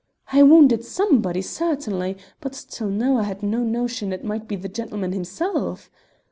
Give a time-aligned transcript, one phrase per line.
[0.33, 4.67] "I wounded somebody, certainly, but till now I had no notion it might be the
[4.67, 5.91] gentleman himself.